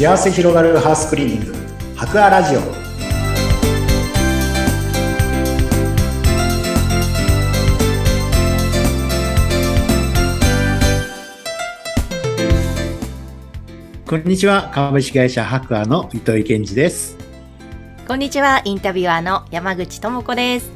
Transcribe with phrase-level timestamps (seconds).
[0.00, 1.54] 幸せ広がるハウスクリーニング。
[1.94, 2.60] 博アラジオ。
[14.08, 14.70] こんにちは。
[14.72, 17.18] 株式会社博アの糸井健二です。
[18.08, 18.62] こんにちは。
[18.64, 20.70] インタビュアーの山口智子です。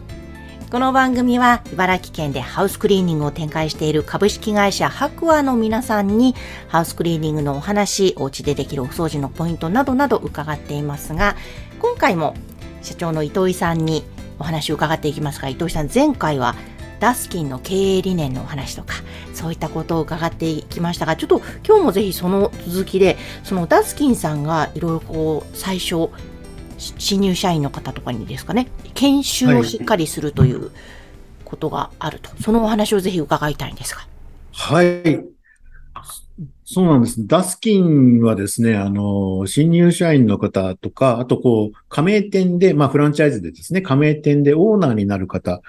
[0.75, 6.35] この番組は茨城県でハウスクリーニングを展開している株式会社白亜の皆さんに
[6.67, 11.37] ハウスクリーニングのお話、お家でできるお掃除のポイントなどなど伺っていますが、
[11.79, 12.35] 今回も
[12.83, 14.03] 社長の糸井さんに
[14.41, 16.57] お話を伺っていきますが、糸井さん前回は
[16.99, 18.95] ダスキンの経営理念のお話とか、
[19.33, 26.11] そういったことを伺っていきましたが、ちょっと今日もぜひその続きで、そのダスキンさんがいろいろこう、最初、
[26.99, 30.71] 新入社員の方とかにですかね、研修をしっかりするという
[31.45, 34.07] ことがあると、はい、そのお話をぜひ伺いたいんですが。
[34.53, 35.35] はい。
[36.67, 37.27] そうなんです。
[37.27, 45.61] ダスキンはですね、あの、新入社員の方とか、あとこう、加盟店で、まあフランチャイズでですね、加盟店でオーナーになる方、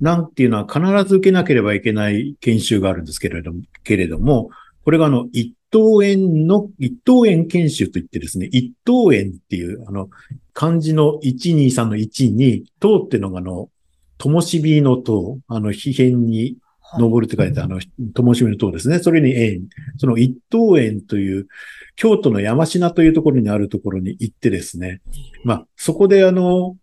[0.00, 4.50] なんていうのは必ず受けなければいけない研修があるんですけれども、けれども、
[4.84, 10.08] これがあの、一等円の、一等円研修といってですね、一等円っていう、あの、
[10.52, 13.68] 漢字の123の1に、等っていうのがあの、
[14.16, 16.58] ともしびの等、あの、皮辺に
[17.00, 17.80] 登るって書いて、あの、
[18.14, 19.00] ともしびの等ですね。
[19.00, 19.62] それに円。
[19.96, 21.48] その一等円という、
[21.96, 25.00] 京都の山科というところにあるところに行ってですね。
[25.42, 26.76] まあ、そこであの、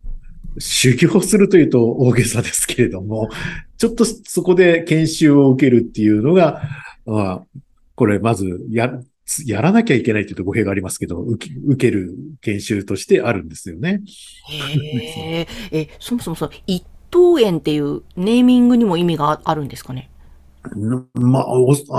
[0.59, 3.29] 修行するというと大げさですけれども、
[3.77, 6.61] ちょっとそこで研修を受けるっていうのが、
[7.05, 7.43] まあ、
[8.01, 8.99] これまずや、
[9.45, 14.01] やらなきゃいけないというと語弊がありますけど、受け受ける研修としてあるんですよね。
[14.49, 20.09] へえ、そもそもそ一等園っていうネーミングにも意味があるんですかね？
[21.13, 21.45] まあ、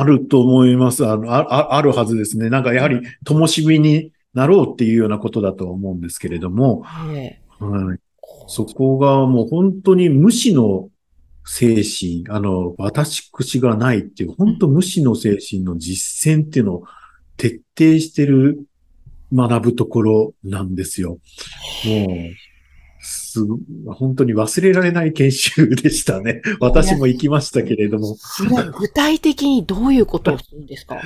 [0.00, 1.06] あると思います。
[1.06, 2.50] あのああるはずですね。
[2.50, 7.38] なんかやはり、灯火になろうっていうようなことだと思うんですけれども、はい、
[8.48, 10.88] そこがもう本当に無視の
[11.44, 16.84] 精神、あの、私口がないっていう、本当無視の精神の実践っていうのを
[17.36, 18.66] 徹底してる
[19.32, 21.18] 学ぶところなんですよ。
[21.84, 22.18] もう、
[23.04, 23.40] す
[23.86, 26.42] 本当に忘れられない研修でしたね。
[26.60, 28.16] 私も行きましたけれども。
[28.78, 31.00] 具体的にどういうことをするんですか？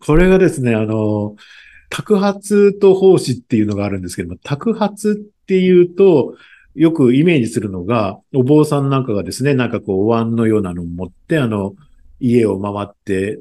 [0.00, 1.36] これがですね、あの、
[1.88, 6.34] 托発と奉仕っていうのがあるんですけども、托発っていうと、
[6.76, 11.74] よくイメージするのが、お坊さんなんかがですね、なんかこう、お椀のようなのを持って、あの、
[12.20, 13.40] 家を回って、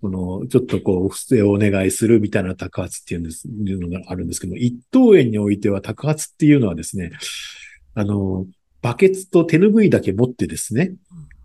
[0.00, 7.12] この、ちょっとこう、不正をお願いするみたいな宅発っていうんです、いうのがあるんですけど一等園においては宅発っていうのはですね、
[7.94, 8.46] あの、
[8.82, 10.94] バケツと手拭いだけ持ってですね、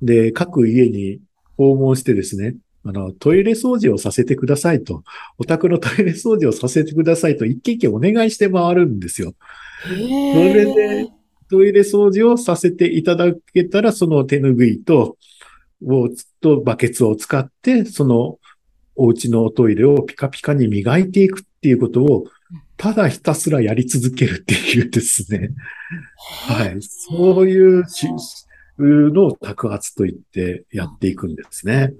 [0.01, 1.19] で、各家に
[1.57, 5.03] 訪問してですね、あの、トイレ掃除をさせてくださいと、
[5.37, 9.33] お宅のトイレ掃除をさせてくださいと、一軒一軒お願いして回るんですよ。
[9.83, 11.09] それで、
[11.49, 15.17] トイレ掃除をさせていただけたら、その手拭いと、
[15.85, 16.09] を、
[16.41, 18.39] とバケツを使って、その
[18.95, 22.25] お家のおトイレをピカピカに磨いていくっていうことを、
[22.77, 25.49] ただひたすらやり続けるっていうですね。
[26.47, 26.77] はい。
[26.81, 27.83] そういう
[28.77, 31.93] のを宅発と言ってやっていくんですね。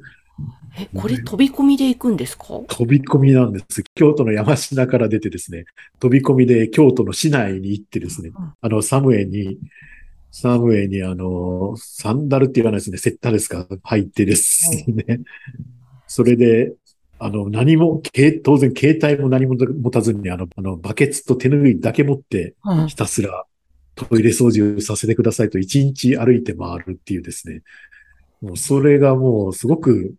[0.78, 2.46] え、これ飛び込みで行くんですか？
[2.68, 3.84] 飛び込みなんです。
[3.94, 5.66] 京都の山科から出てですね、
[6.00, 9.60] 飛び込みで京都の市内に行ってですね、あの、サムエに、
[10.32, 15.20] サムエにあの、サンダルって言わないですね、セッタですか入ってですね。
[16.08, 16.74] それで、
[17.20, 18.02] あの、何も、
[18.44, 22.56] 当然携帯も何も持たずに、あの、あの、バケツと手拭いだけ持って、
[22.88, 23.46] ひたすら
[23.96, 27.62] トイレ掃除をさせてくださいと一日歩いて回るっていうですね。
[28.42, 30.16] もうそれがもうすごく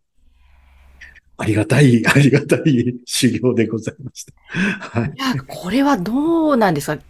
[1.37, 4.33] ありがたい、 ありがたい修行でございました。
[5.01, 5.13] はい。
[5.17, 7.03] いや、これはどうなんですか？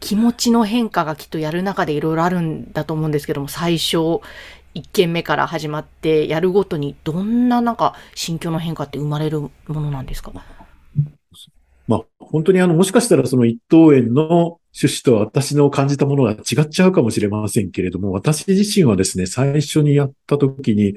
[0.00, 4.20] 気持ちの変化がきっとやる中でいろいろあるんだと思うんですけども、最初、
[4.72, 10.32] 一件目から始まってやるごとにどんななんか心境の変化って生まれるものなんですか？
[11.88, 20.94] まあ、本当にあの、もしかしたらその一等園の趣旨と私の感じたものが違っちゃうかもしれませんけれども、私自身はですね、最初にやった時に、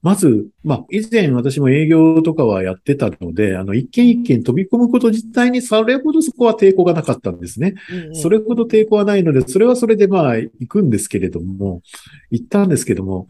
[0.00, 7.74] まず、まあ、以前私も営業とかはやってたので、あの、一件一件飛び込むこと自体にそれほどそこは抵抗がなかったんですね。
[7.90, 11.82] うんうん、それほど抵抗はないので、それはそれでまあ、行くんですけれども、
[12.30, 13.26] 行ったんですけども、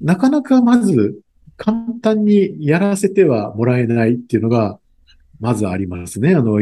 [0.00, 1.20] なかなかまず、
[1.56, 4.78] 簡単にやらせてはもらえないっていうのが、
[5.40, 6.34] まずありますね。
[6.34, 6.58] あの、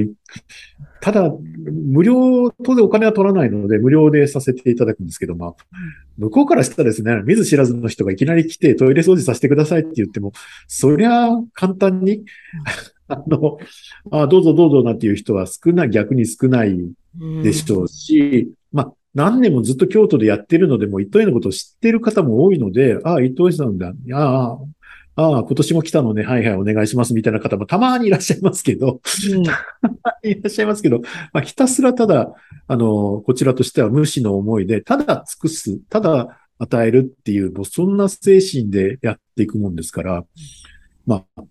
[1.01, 5.57] ただ、無料、当然お金は取らないので、無料でさせていただくんですけども、
[6.19, 10.33] 向こうからしたらですね、見ず知らずの人がいきなり来てトイレ掃除させてくださいって言っても、
[10.67, 12.25] そりゃ簡単に、
[13.09, 13.59] あの、
[14.11, 16.79] あどうぞどうぞなんていう人は少ない、逆に少ない
[17.43, 23.93] でしょうし、まあ、何年もずっと京都でやってるので、もう伊藤園のことを知ってる方も多いので、ああ、伊藤園さんだ。
[24.13, 24.59] ああ、
[25.17, 29.01] ああ、今年も来たのね、はいはい、お願いしますみたいな方もたまにいらっしゃいますけど、
[29.33, 29.43] うん、
[30.29, 31.01] いらっしゃいますけど、
[31.33, 32.35] まあ、ひたすらただ、
[32.67, 40.25] あの、こちらとしては無視の思いで、ただ尽くす、ただ与えるっていう、もうそんな精神でやっていくもんですから、
[41.07, 41.43] まあ、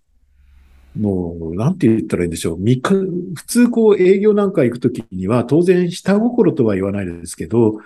[0.98, 2.58] もう、なんて言ったらいいんでしょう。
[2.58, 7.78] 普通こう営業なんか行くときには、当然下心とは言わないですけど、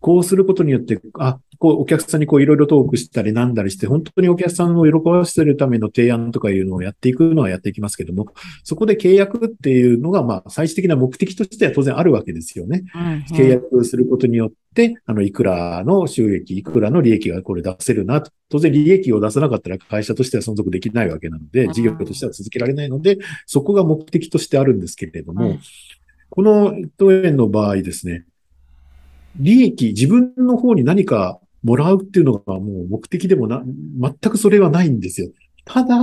[0.00, 8.26] こうすることによって、あ、こう、お客さんにこういろいろトークしたりなんだりして、本当にお客さんを喜ばせるための提案とかいうのをやっていくのはやっていきますけども、
[8.64, 12.84] そこで契約っていうのが、まあ、最終的な目的としては当然あるわけですよね。
[13.30, 18.30] 契約することによって、あの、いくらの収益、いくらの利益がこれ出せるなと。
[18.48, 25.60] 当然利益を出さなかったら会社としては存続できないわけなので、事業としては続けられないので、そこが目的としてあるんですけれども、うん、
[26.30, 28.24] この当園の場合ですね、
[29.38, 35.30] 利益、自分の方に何かもらうっていうのがもう目的でもな、全くそれはないんですよ。
[35.64, 35.96] ただ、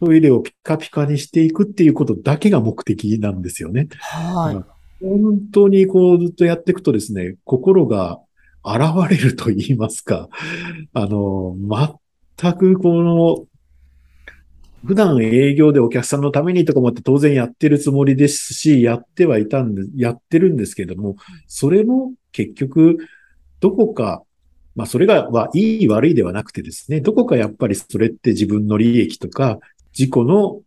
[0.00, 3.88] トイレをピカピカにしていくっていうことだけが目的なんですよね。
[4.00, 5.04] はい。
[5.04, 8.18] 本当にこうずっとやっていくとですね、心が
[8.64, 10.28] 現れると言いますか、
[10.92, 11.56] あの、
[12.40, 13.46] 全くこの、
[14.84, 21.14] 普段営業でお客さんのためにとか思って当然やってるつもりですし、やってはいたんで、やってるんですけども、
[21.46, 22.98] それも結局、
[23.60, 24.22] どこか、
[24.78, 29.58] まあそれが、いい悪いではなくてですね、どこかやっぱりそれって自分の利益とか、
[29.92, 30.60] 自己の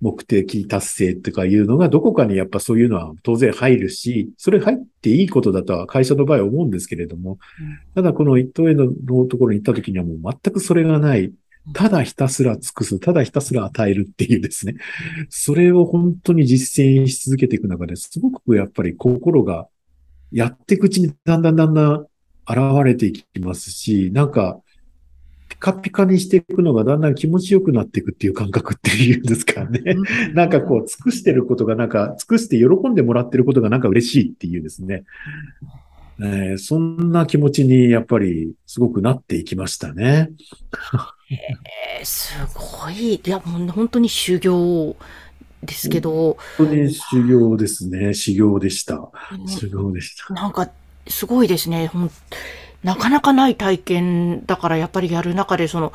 [0.00, 7.38] 目的達成とかいうのがどこかにやっぱそういうのは当然入るし、それ入っていいことだとは会社の場合は思うんですけれども、
[7.94, 8.86] ただこの一等への
[9.26, 11.30] ところに行った時にはもう全くそれがない。
[11.74, 14.76] ただひたすら尽くす、ただひたすら与えるっていうですね。
[15.28, 19.66] それを本当に実践し続けていく中ですごくやっぱり心が
[20.32, 22.06] やっていくうちにだんだんだんだん
[22.48, 24.60] 現れていきますし、なんか、
[25.48, 29.96] ピカピカにしていくのがだんだん気持ちよくなっていくっていう感覚っていうんですかね。
[30.34, 35.04] なんかこう、尽くしてることがなんか、尽くして喜んでもらってることがなんか嬉しいっていうですね。
[36.20, 40.30] えー、そんな気持ちにやっぱりすごくなっていきましたね。
[41.30, 43.14] えー、すごい。
[43.14, 44.96] いや、もう本当に修行
[45.62, 46.36] ですけど。
[46.56, 48.14] 本当に修行ですね。
[48.14, 49.10] 修行でした。
[49.46, 50.34] 修行でした。
[50.34, 50.68] なんか、
[51.08, 51.88] すごいですね。
[51.88, 52.10] ほん
[52.84, 55.92] なかなかない体験だから、やっぱりやる中で、その、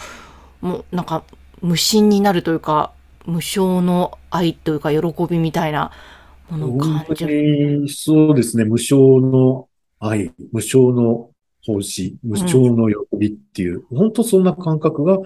[0.61, 1.23] もうなんか、
[1.61, 2.91] 無心になるというか、
[3.25, 4.99] 無償の愛というか、喜
[5.29, 5.91] びみたいな
[6.49, 7.87] ものを感じる。
[7.87, 8.65] そうですね。
[8.65, 9.69] 無償の
[9.99, 11.29] 愛、無償の
[11.65, 15.19] 奉仕、無償の喜びっていう、うん、本当そんな感覚が、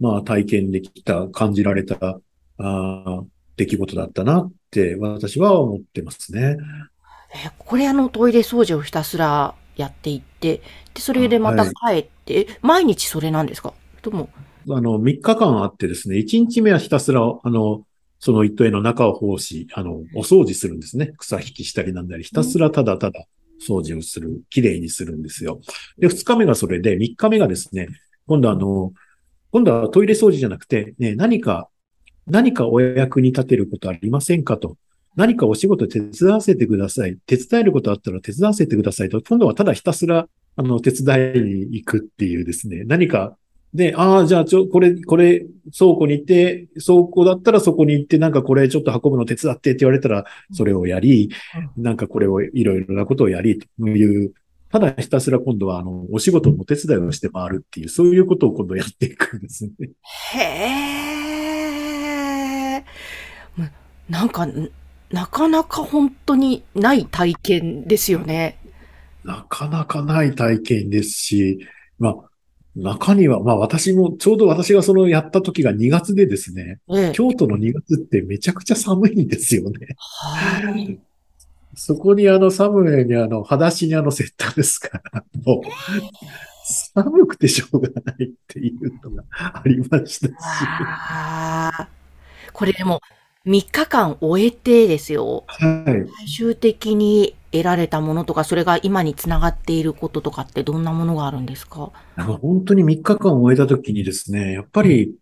[0.00, 2.18] まあ体験できた、感じられた、
[2.58, 3.22] あ
[3.56, 6.56] 出来事だったなって私は思ってますね。
[7.34, 10.62] えこれあのトイレ掃除をひたすらやっていって、
[10.94, 11.70] で、それでまた帰
[12.00, 13.72] って、はい、毎日それなんですか？
[14.02, 14.28] とも。
[14.68, 17.84] あの、3日間あってですね、1日目はひたすら、あの、
[18.20, 21.12] その一等絵の中を奉仕、あの、お掃除するんですね。
[21.18, 23.26] 草引きしたりなんだり、ひたすらただただ
[23.60, 25.60] 掃除をする、きれいにするんですよ。
[25.98, 27.88] で、2日目がそれで、3日目がですね、
[28.26, 28.92] 今度あの、
[29.50, 31.68] 今度はトイレ掃除じゃなくて、ね、何か
[32.26, 34.76] 何かお役に立てることありませんかと。
[35.16, 37.16] 何かお仕事手伝わせてください。
[37.26, 39.20] 手伝えることあったら手伝わせてくださいと。
[39.20, 42.84] 今度はただひたすら、あの、手伝いに行くっていうですね。
[42.84, 43.36] 何か、
[43.74, 51.30] で、ああ、じゃあ、ちょ、これ、これ、倉庫に行って、倉庫だったらそこに行って、なんかこれちょっと運ぶの手伝ってって言われたら、それをやり、
[51.78, 54.34] なんかこれをいろいろなことをやり、という、
[54.70, 59.90] ただひたすら今度は、あの、お仕事のお手伝いをして回るっていう、そういうことを今度やっていくんですね。
[60.34, 62.82] へー。
[64.10, 64.46] なんか、
[65.12, 68.58] なかなか本当にない体験ですよね。
[69.24, 71.66] なかなかない体験ですし、
[71.98, 72.14] まあ、
[72.74, 79.88] 中には、まあ私も、ちょうど私がそのやった時が2月でですね、ええ、京都の2月ってめちゃくちゃ寒いんですよね。
[79.98, 80.98] はい。
[81.74, 85.68] そこにあの寒いにあの、裸足にあのセッターですから、 もう、
[86.94, 90.34] 寒くてしょうがないっていうのがありましたし。
[92.52, 93.00] これでも、
[93.46, 95.44] 3日間終えてですよ。
[95.46, 96.10] はい。
[96.26, 101.90] 最終的に得られたものとか、それが今につながっていることとかってどんなものがあるんですか？
[102.16, 105.14] 本当に3日間終えた時にですね、やっぱり、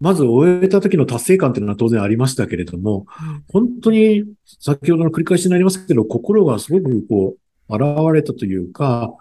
[0.00, 7.38] まず終えた時の達成感っていうのは当然ありましたけれども、うん、本当に先ほどの繰り返しになりますけど、心がすごくこう、
[7.70, 9.14] 現れたというか、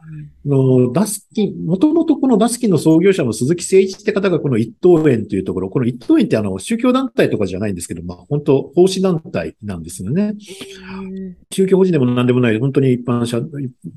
[0.45, 10.35] のダスキン、もともとこのダスキンの創業者の鈴木誠一って方がこの一等園というところ、この一等園ってあの宗教団体とかじゃないんですけど、まあ本当奉仕団体なんですよね。
[11.51, 13.41] 宗教法人でも何でもない、本当に一般社、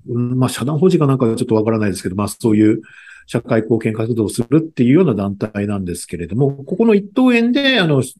[0.07, 2.83] まあ社団法人かなんかちょっとわからないですけど、まあそういう
[3.27, 8.17] 社会貢献活動をするっていうような団体なんですけれども、ここの一等園で、あの、ず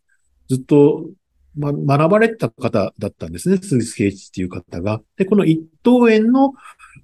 [0.57, 1.07] っと
[1.57, 3.59] ま、学ばれた方だったんですね。
[3.59, 5.01] 鈴木圭一っていう方が。
[5.17, 6.53] で、この一等園の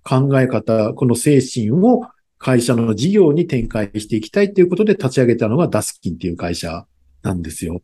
[0.03, 2.03] 考え方、この精神を
[2.39, 6.87] 会社の事業に展開していきたいということで立ち上げたのがダスキンっていう会社
[7.23, 7.83] なんですよ。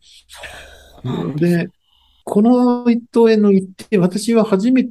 [1.36, 1.68] で、
[2.26, 4.90] この一等園の一点、私は初めて、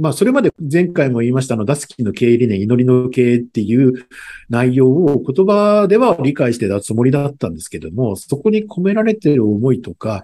[0.00, 4.06] まあ、それまで前回も言いましたの、ダスキンの経営理念、祈りの経営っていう
[4.48, 10.22] 内容を言葉では理解してたつもりだったんですけども、そこに込められている思いとか、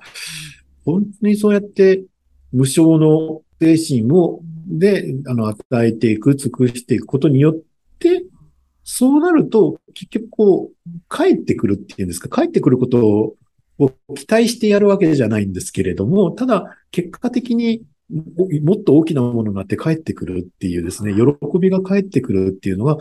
[0.85, 2.05] 本当にそうやって
[2.53, 7.55] 無償の精神を、で、あの、与えていく、尽くしていくことによっ
[7.99, 8.25] て、
[8.85, 13.35] そうなると、結局こう、帰ってくるっていうんですか、帰ってくること
[13.79, 17.83] を期待してやるわけじゃないんですけれども、ただ、結果的に
[18.63, 22.99] もっと大きなものになって帰ってくるっていうですね、喜びが帰ってくるっていうのが、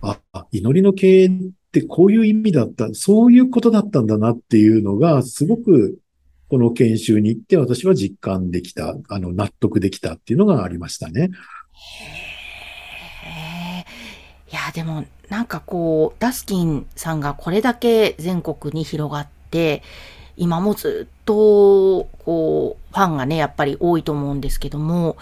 [0.00, 0.18] あ、
[0.52, 1.30] 祈りの経営っ
[1.72, 5.98] てこういう意味だった、そういうことだったんだなっていうのが、すごく
[6.52, 11.30] この研修に行って私は実感できた、あの、納得できたっていうのがありましたね。
[13.24, 13.80] へ
[14.52, 19.82] いや、でも、なんかこう、ダスキンさんがこれだけ全国に広がって、
[20.36, 25.16] 今もずっと、こう、ファンがね、やっぱり多いと思うんですけども、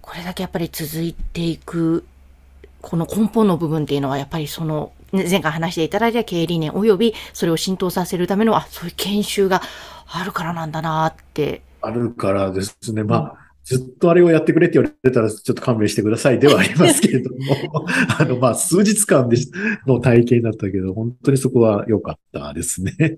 [0.00, 2.04] これだけやっぱり続いていく、
[2.82, 9.62] この根本の部分っていうのは、やっぱりその、前回話していただいた経営理念及びそれを浸透させるための、あ、そういう研修が
[10.08, 11.62] あるからなんだなって。
[11.80, 13.04] あるからですね。
[13.04, 17.86] まあ、ずっとあれをやってくれって言われたら、ちょっと勘弁してくださいでは ありますけれども、
[18.18, 19.36] あの、まあ、数日間で
[19.86, 22.92] の体験だったけど、本当にそこは良かったですね。
[22.98, 23.08] いや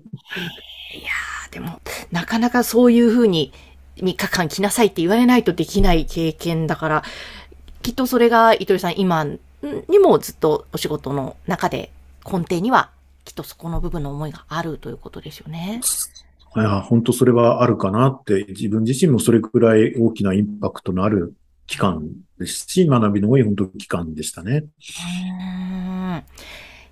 [1.49, 1.79] ー、でも、
[2.11, 3.51] なかなかそういうふうに
[3.97, 7.03] 3日間来なさいって言われないとできない経験だから、
[7.83, 9.27] きっとそれが糸井さん今
[9.87, 11.91] にもずっとお仕事の中で
[12.25, 12.89] 根底には
[13.25, 15.81] きっとそこの部分の思いがあるということですよね。
[16.55, 21.35] いや、本当それはあるかなって、自分自身もそれくらい大きなインパクトのある
[21.67, 24.55] 期間ですし、学びの多い本当期間でしたね。
[24.55, 24.61] う
[25.21, 26.23] ん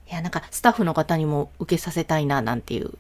[0.10, 2.94] いや、なんかスタッフの方にも受けさせたいな、なんていう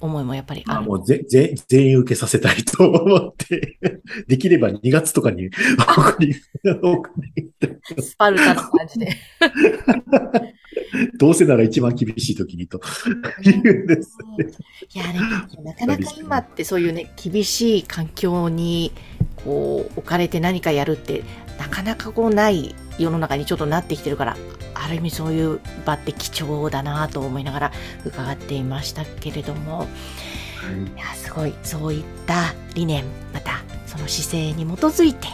[0.00, 0.78] 思いもやっぱりある。
[0.78, 3.78] あもうぜぜ全員受けさせたいと思って、
[4.28, 6.34] できれば2月とかに送り、
[8.00, 9.08] スパルタな感じで。
[11.18, 12.80] どうせなら一番厳しい時にと
[13.42, 14.46] いうですね。
[14.94, 15.20] いや、ね、
[15.64, 18.92] なかなか今ってそういうね、厳しい環境に
[19.44, 21.22] こう置かれて何かやるって、
[21.58, 24.36] なかなかこうない世の中にちょっとなってきてるから、
[24.74, 27.72] ある意味そういう場って貴重だなと思いながら
[28.04, 29.86] 伺っていましたけれども、
[30.96, 30.98] い。
[30.98, 31.54] やすごい。
[31.62, 35.28] そういった理念またその姿勢に基づいて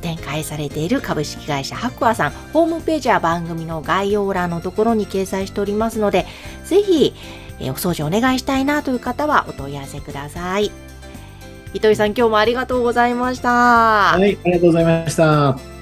[0.00, 2.30] 展開されている株式会社ハクアさん。
[2.52, 6.26] ホームページは番組の概要欄のところに掲載しておりますので
[6.64, 7.14] ぜひ
[7.60, 10.70] お掃除お願いしたいなという方はお問い合わせください
[11.74, 13.48] 糸井さん今日もありがとうございました。
[13.48, 15.75] はいありがとうございました。